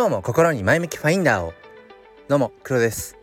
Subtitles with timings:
[0.00, 1.52] 今日も心に前向きファインダーを。
[2.26, 3.18] どうも黒です。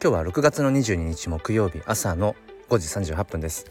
[0.00, 2.36] 今日は6月の22日木曜日朝の
[2.68, 3.66] 5時38分です。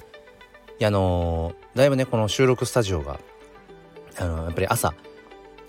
[0.78, 3.22] いやあのー、だいぶねこの収録スタジオが
[4.18, 4.94] あのー、やっぱり朝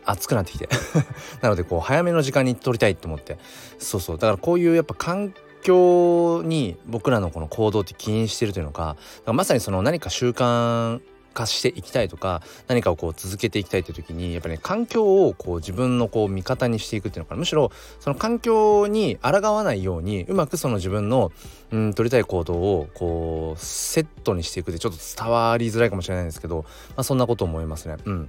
[0.05, 0.69] 暑くなってきて。
[1.41, 3.39] なのでこう早めの時間に撮りたいと思って。
[3.79, 4.19] そうそう。
[4.19, 8.97] だからこういうやっぱ環境に僕らのこの行動って起因してるというのか
[9.27, 11.01] まさにその何か習慣
[11.33, 21.33] 化していきたいとか何かをこう続けていきたいという時にやっぱりね環境をこう自分のこう味方にしていくっていうのかなむしろその環境に抗わないようにうまくその自分の
[21.71, 27.97] うん取りたい行動をこうセットにしていくってちょっと伝わりづらいかもしれないんですけど、まあ、そんなこと思いますね。
[28.05, 28.29] うん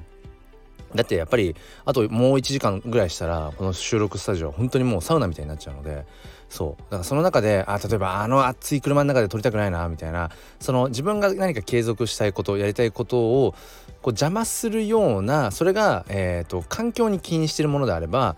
[0.95, 6.05] だってやっぱりあともう1時間ぐらいしたらこの収録スタジオは本当にもうサウナみたいになっちゃうので
[6.53, 6.81] そう。
[6.83, 10.29] だからその中であ例えばあの暑い車の中で撮りたくないなみたいな。
[10.59, 13.55] その自分が何か継続したいことやりたいことを
[14.03, 18.35] こう邪魔するようなそれが、えーと、環境に起因してるものであれば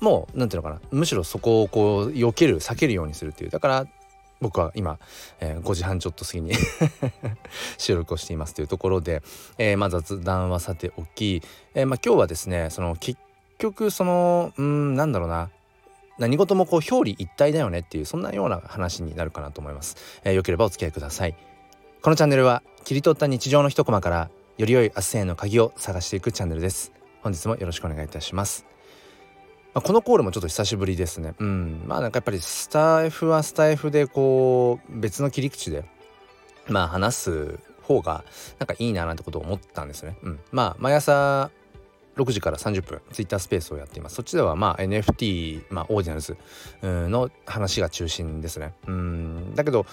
[0.00, 0.80] もう何ていうのかな。
[0.90, 3.50] むしろそこをこう避ける避けるようにするっていう。
[3.50, 3.86] だから
[4.42, 4.98] 僕は今、
[5.40, 6.52] えー、5時半ちょっと過ぎに
[7.78, 9.22] 収録をしていますというところで、
[9.56, 11.42] えー、まあ雑談はさておき、
[11.74, 13.18] えー、まあ今日はですねその結
[13.56, 15.48] 局そのうんなんだろうな。
[16.18, 21.34] 何事もこう表裏一体だよねっていうそんなような話になるかなと思います、えー、よければお付き合いください。
[22.00, 26.92] このチャンネルは切り取った日常の一コマからより良い明日への鍵を探していくチャンネルです。
[27.22, 28.66] 本日もよろしくお願いいたします。
[29.74, 31.34] まあ、このコールもちょっと久しぶりですね。
[31.38, 31.82] うん。
[31.86, 35.84] まあなんかやっぱりスタイフはスタイフでこう別の切り口で
[36.68, 38.24] まあ話す方が
[38.58, 40.16] なんかいいななんてことを思ったんですね。
[40.22, 41.50] うん、まあ毎朝
[42.18, 44.16] 6時から30分ツイッタースペースをやっています。
[44.16, 46.36] そっちではまあ NFT、まあ、オーディナルズ
[46.82, 48.74] の話が中心ですね。
[48.86, 49.86] うんだけどやっ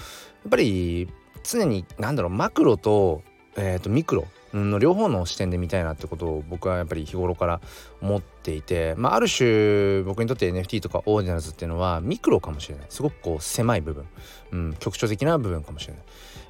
[0.49, 1.07] ぱり
[1.43, 3.21] 常に何だろうマクロと,、
[3.55, 7.61] えー、とミクロの両方の視点で見たいなってことを僕はやっぱり日頃から
[8.01, 12.85] 思っていて、まあ、ある種僕にとって NFT とかオーディナルズっていうのはミクロかもしれない。
[12.89, 14.05] すごくこう狭い部分、
[14.51, 16.03] うん、局所的な部分かもしれない。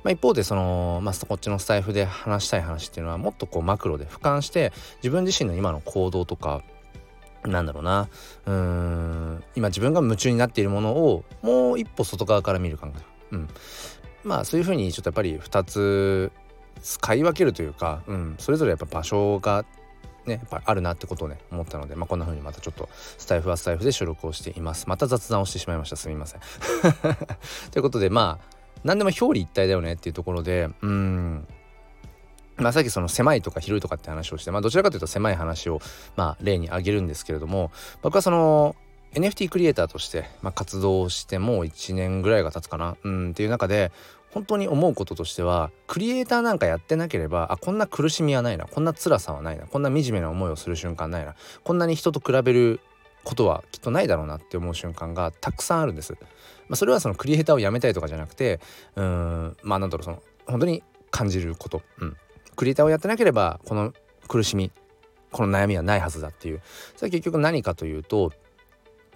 [0.06, 6.62] まあ、一方でその、まあ、こっちのスタイフで話したい話っていうのはもっとこうマクロで俯瞰して自分自身の今の行動とか
[7.44, 8.08] なんだろうな。
[8.46, 9.44] うーん。
[9.56, 13.50] 今自分が夢中になっているものをもう一歩外側から見る感覚、うん、
[14.24, 16.32] まあそういうふうにちょっとやっぱり2つ
[16.84, 19.66] 使い分けるというか、うん、それぞれやっぱ場所が
[20.28, 24.88] ね、やっぱあるなってことをね思ったので、まあ、こんな風にまたちょっとスタイフはスタイフで収録をしています。
[24.88, 25.96] また雑談をしてしまいました。
[25.96, 26.42] すみません。
[27.72, 28.55] ということでまあ
[28.86, 31.48] 何でも表裏一体だよねっていうところでうん
[32.58, 35.82] まあ、さっきその狭いとか広いとかって話をして、まあ、どちらかというと狭い話を、
[36.16, 37.70] まあ、例に挙げるんですけれども
[38.02, 38.78] 僕はその
[39.14, 43.92] NFT クリエイターとして、まあ、活動してもう1年ぐらいが経つかな、うん、っていう中で
[44.32, 52.80] 本当に思うこととしてはクリエイターなんかやってなければあこんな苦しみはないなこんな辛さはないなこんな惨めな思いをする瞬間ないなこんなに人と比べる
[53.26, 56.16] ことはきっとないだろうなって思う瞬間がたくさんあるんです。
[56.68, 58.60] まあ、それはそのクリエイターをやめたいとかじゃなくて
[58.96, 62.18] うんまあなんだろうその本当に感じること、うん、
[62.56, 63.94] クリエイターをやってなければこの
[64.28, 64.72] 苦しみ
[65.32, 66.62] この悩みはないはずだっていう。
[66.96, 68.32] それは結局何かというと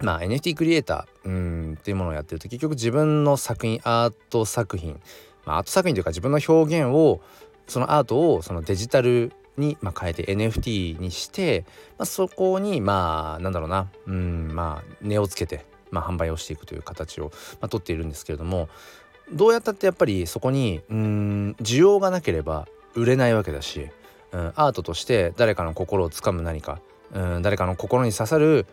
[0.00, 5.00] まあ NFT クリエイターうんっていうものをやってると結局自分の作品アート作品、
[5.44, 7.20] まあ、アート作品というか自分の表現を
[7.66, 11.64] そのアートをそのデジタルに、まあ、変えて NFT にして、
[11.98, 18.68] まあ、そこにまあなんだろうなうんまあ値をつけて、まあ、販売をしていくという形を、まあ、取っているんですけれども
[19.32, 23.88] どうやったってやっぱりそこにうん需要がなければ売れないわけだし、
[24.32, 26.80] うん、アートとして誰かの心をつかむ何か、
[27.12, 28.66] うん、誰かの心に刺さる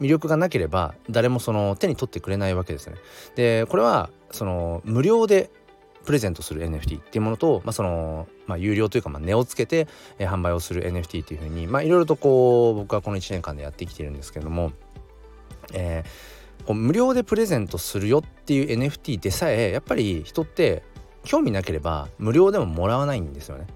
[0.00, 2.96] 魅力がなければ誰もその手に取ってくれないわけですね。
[3.36, 5.50] でこれはその無料で
[6.04, 9.88] プレゼントする NFT っていうものと、まあ、その、まあ、有料というか、まあ、値をつけて、
[10.18, 14.72] えー、販売をする NFT っていうふうに、まあ、いろいろとこう僕はこの1年間でやってきているんですけれども、
[15.72, 16.08] えー、
[16.66, 20.82] こう無料でプレゼントするよっていう NFT でさえやっぱり人って
[21.24, 23.66] 興味なければ無料でももらわないんですよね。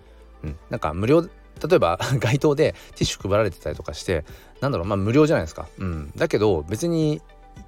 [0.44, 1.29] うん、なんか無料例
[1.76, 4.25] えば 街頭でティッシュ配られてたりとかして
[4.61, 5.69] なんだろうまあ無料じゃないですか。
[5.79, 7.20] うん、だけど別に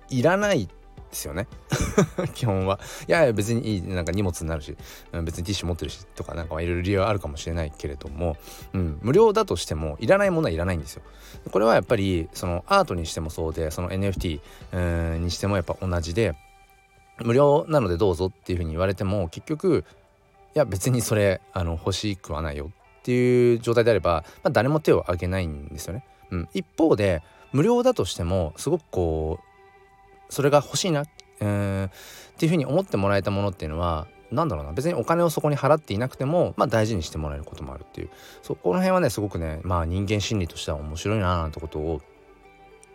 [0.08, 0.69] いらない
[1.10, 1.46] ですよね。
[2.34, 2.80] 基本は。
[3.06, 4.76] いやいや別にいいなんか荷物になるし
[5.24, 8.36] 別にティッシュ持ってるしとかなんかいろいろ理由はあるかもしれないけれども、
[8.72, 11.02] うん、無料だとしてもいらないものはいらないんですよ。
[11.50, 16.34] これはやっぱりそのアートにしてもそうでその NFT にしてもやっぱ同じで
[17.18, 19.84] 無料なのでどうぞっていうふうに言われても結局
[20.54, 22.70] いや別にそれあの欲しくはないよ
[23.00, 26.04] っていう状態であれば、まあ、誰も手を挙げないんですよね。
[26.30, 27.22] うん、一方で
[27.52, 29.50] 無料だとしてもすごくこう
[30.30, 31.04] それが欲しいな、
[31.40, 31.92] えー、っ
[32.38, 38.10] ていうふうに思ってもらえたものっていうのは何だろうな別にお金をそこに払っていなくても、まあ、大事にしてもらえることもあるっていう。
[38.42, 42.00] そこの辺はねすごくねまあ人間心理としては面白いななんてことを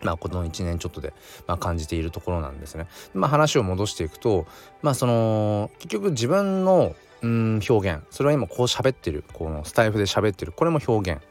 [0.02, 1.14] まあ、この1年ちょっとで、
[1.48, 2.86] まあ、感じているところなんですね。
[3.14, 4.46] まあ、話を戻していくと、
[4.84, 8.04] まあ、その結局自分のうん表現。
[8.12, 11.22] それは今こう喋ってるこのスタイフで喋ってるこれも表現。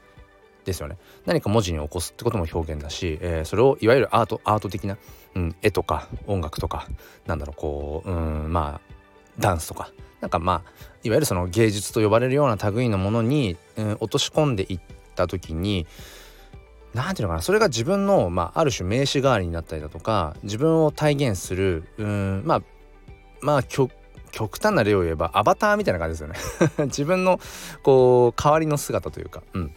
[0.65, 0.97] ですよね。
[1.27, 4.99] 何か文字に起こすってことも表現だし、えー、それをいわゆるアートアート的な、
[5.35, 6.89] うん、絵とか音楽とか
[7.27, 8.95] なんだろうこううんまあ
[9.39, 9.91] ダンスとか。
[10.21, 10.71] なんかまあ
[11.03, 14.81] いわゆるその芸術と呼ばれるような類のものに、うん、落とし込んでいっ
[15.15, 15.87] た時に
[16.95, 22.63] 何ていうのかなそれが自分の、まあ、ある種名詞代わりになったりだとか自分を体現するうんまあ
[23.43, 23.91] まあ極
[24.57, 26.35] 端な例を言えばアバターみたいな感じですよね。
[26.87, 27.39] 自分の
[27.83, 29.75] こう代わりの姿というか、うん、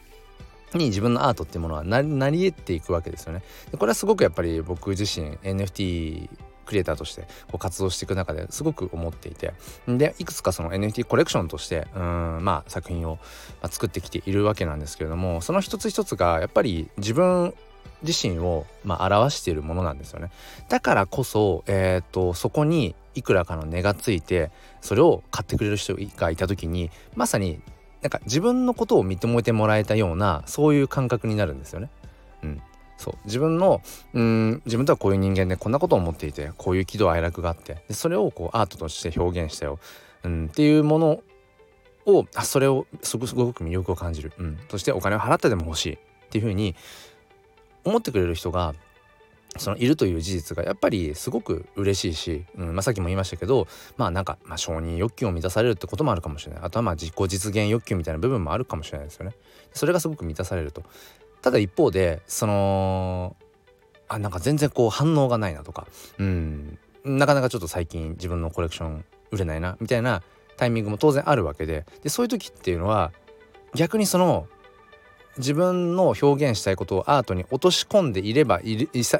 [0.73, 3.43] に自分のアートっていうものはなり得ていくわけですよね。
[3.71, 6.29] でこれはすごくやっぱり僕自身 NFT
[6.67, 9.53] クリエイターとしてこう活動していく中ですごく思っていて
[9.87, 13.17] でいくつかその NFT コレクションとしてうんまあ作品を
[13.69, 17.55] 作ってきているわけなんですけれどもその一つ一つがやっぱり自分
[18.03, 20.29] 自身をまあ表しているものなんですよね
[20.69, 27.61] だからこそ、えーと、そこにいくらかの値がついてそれを買ってくれる人がいた時にまさに
[28.01, 31.89] なんか自分のことを認めてもらえたようなそういう感覚になるんですよね。
[32.43, 32.61] うん、
[32.97, 33.15] そう。
[33.25, 33.81] 自分の
[34.13, 39.79] うん自分とはこういう人間でこんなことを思っていてこういう喜怒哀楽があってでそれをこうアートとして表現したよ、
[40.23, 41.19] うん、っていうもの
[42.05, 45.97] をあそれをすごく魅力を感じる、うん、そしてお金を払ってでも欲しい。
[46.27, 46.75] っていうふうに
[47.83, 48.75] 思ってくれる人が
[49.57, 56.61] そのいるという事実がやっぱりすごく嬉しいし、うんまあ、さっきも言いましたけどまあなんか、まあ、承認欲求を満たされるってこともあるかもしれない。
[56.63, 59.35] あとはまあ自己実現欲求みたいな部分もあるかもしれないですよね。
[59.73, 60.83] それがすごく満たされると。
[61.41, 63.35] ただ一方でその
[64.07, 70.23] あなんか全然こう反応がないなとかうんなかなかちょっと最近自分のコレクション売れないなみたいな
[70.57, 71.85] タイミングも当然あるわけで。
[72.03, 73.11] でそういう時っていうのは
[73.75, 74.47] 逆にその
[75.37, 79.19] 自分の表現したいことをアートに落とし込んでいればいるいさ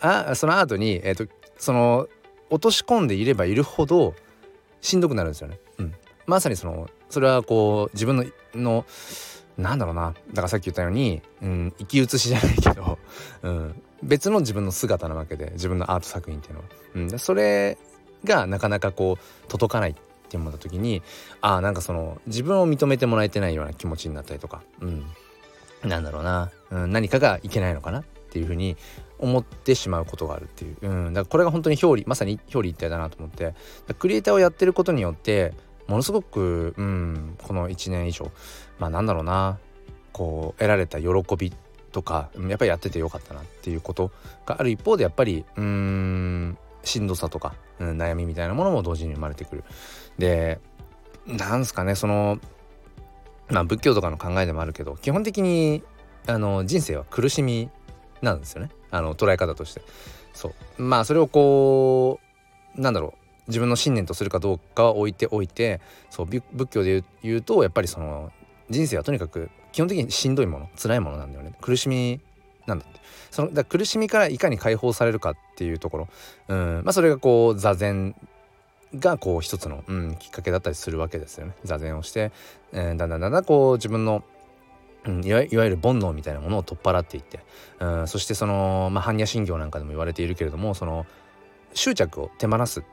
[0.00, 2.08] あそのアートに、えーと、その
[2.50, 4.14] 落とし込んでいればいるほど
[4.80, 5.58] しんどくなるんですよね。
[5.78, 5.94] うん、
[6.26, 8.84] まさにそのそれはこう自分のの
[9.56, 10.14] なんだろうな。
[10.30, 12.98] だからさっき言ったように、うん、生き写しじゃないけど、
[13.42, 16.66] うん、別の自分の姿なわけで自分のアート作品っていうのは。
[16.94, 17.78] うん、それ
[18.24, 19.94] がなかなかこう届かないっ
[20.28, 21.02] て思った時に
[21.40, 25.06] ああんかその自分を認めてもらえてないような気持ちになったりとか、うん、
[25.84, 28.76] なんだろうな、うん、何かがいけないのかなっていうふうに
[29.18, 33.54] 思ってしまうことがあるっていう、うん、だからこれが本当に表裏まさに表裏一体だなと思って。
[33.98, 35.52] クリエイターをやってることによって
[35.86, 38.30] ものすごく、うん、この1年以上
[38.78, 39.58] まあなんだろうな。
[40.14, 41.52] こう得られた喜び
[41.92, 44.12] とかやっぱりやっててよかったなっていうこと
[44.46, 49.64] がある一方でやっぱりうんしんどさとか、うん、悩みみたいなものも同時に生まれてくる。
[50.18, 50.60] で
[51.26, 52.38] なんすかねその
[53.50, 55.82] まあ仏教とかの考えでもあるけど基本的に
[56.26, 57.70] あの人生は苦しみ
[58.22, 58.70] なんですよね。
[58.90, 59.82] あの捉え方として。
[60.32, 60.82] そう。
[60.82, 62.20] まあそれをこ
[62.76, 63.24] うなんだろう。
[63.46, 68.32] 自分の信念とするかどうかは置いておいてそう仏教で言うとやっぱりその
[68.70, 71.52] 人生はとにかく基本的にしんどいもの辛いものなんだよね。
[71.60, 72.20] 苦しみ
[72.66, 73.00] なんだって。
[73.30, 76.08] そのだ苦しみからいかに解放されるかっていうところ。
[76.48, 76.82] うん。
[76.84, 78.14] まあそれがこう座禅
[78.98, 81.54] がこう一つの、うん、きっかけだったりするわけですよね。
[81.64, 82.32] 座禅をして、
[82.72, 84.24] えー、だんだんだんだんこう自分の
[85.06, 87.40] うん、いわゆる煩悩みたいなものを取っ払っていって、
[87.78, 91.04] うん、そしてその、まあ、般若心経なんかでも言われているけれどもその
[91.74, 92.84] 執着を手放すっ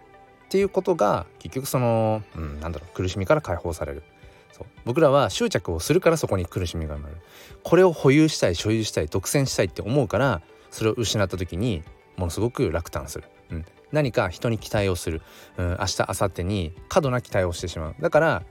[0.50, 4.04] ていうことが結局その、うん、なんだろう苦しみから解放される。
[4.52, 4.68] そう。
[4.84, 7.22] 僕らは執着をするからそこに苦しみが生まれる。
[7.64, 11.84] これを保有したい所有したい独占したいって思うからそれを失った時に
[12.18, 15.22] ものすごく落胆する、うん、何か人に期待をする、
[15.58, 17.96] うん、明日明後日に過度な期待をしてしまう。
[18.00, 18.44] だから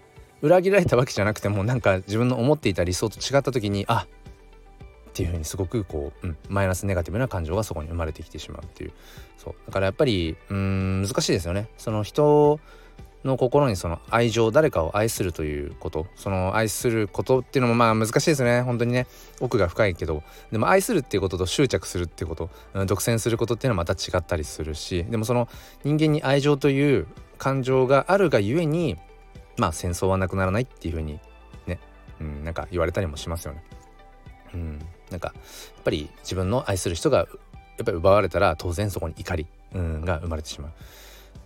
[0.43, 4.07] 裏切られたわけじゃなくてもなんか自分の思っていた理想と違った時にあ
[5.11, 8.93] っていう風にすごくこう、うん、マイナスネガティブな感情がそこに生まれてきてしまうっていう。
[9.37, 9.55] そう。
[9.67, 11.69] だからやっぱりうん難しいですよね。
[11.77, 12.61] その人
[13.25, 16.07] の心にその愛情誰かを愛するということ。
[16.17, 18.63] その愛することっていうのもまあ難しいですね。
[18.63, 19.07] 本当にね。
[19.41, 20.23] 奥が深いけど。
[20.51, 22.51] でも愛するっていうことと執着するっていうこと、
[22.87, 25.05] 独占することっていうのはまた違ったりするし。
[25.05, 25.49] でもその
[25.85, 28.97] 人間に愛情という感情があるがゆえに
[29.57, 31.21] まあ戦争はなくならないっていうふうに
[31.67, 31.79] ね、
[32.21, 33.65] うん、なんか言われたりもしますよね。
[34.55, 34.79] うん、
[35.11, 35.41] なんかや
[35.81, 37.29] っぱり自分の愛する人がやっ
[37.85, 40.73] ぱり奪われたら当然そこに怒り、うん、が生まれてしまう。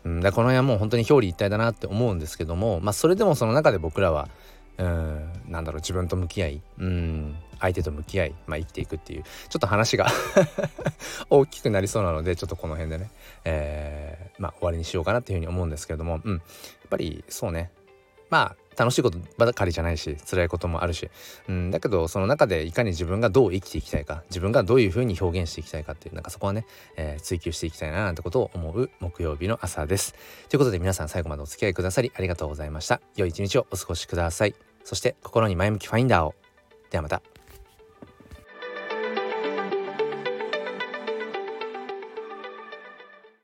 [0.04, 4.28] うん、だこの辺はもう本当に表裏一体だなって思うんですけどもまあそれでもその中で僕らは
[4.76, 10.08] うんなんだろう自分と向き合いうん相手と向き合い、まあ、生きていくっていうちょっと話が
[11.30, 13.10] 大きくなりそうなのでちょっとこの辺でね、
[13.44, 16.42] えー、まあ、終わりにしようかなっていうふうに思うんですけれども、うん、やっ
[16.90, 17.70] ぱりそうね。
[18.30, 21.08] まあ楽しいことばかりじゃないし辛いこともあるし、
[21.48, 26.66] うん、だけどその中でいかに自分がどう生きていきたいか自分がどういうふうに表現していきたいかっていうなんかそこはね、
[26.96, 30.14] えー、追求していきたいななんてことを思う木曜日の朝です。
[30.48, 33.00] ということで皆さん最後までお付き合いくださりありがとうございました。
[33.16, 34.54] 良い一日をお過ごしください。
[34.84, 36.34] そして心に前向きファインダーを。
[36.90, 37.33] ではまた。